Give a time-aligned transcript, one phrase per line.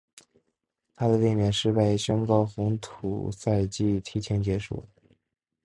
[0.95, 4.87] 她的卫冕失败也宣告红土赛季提前结束。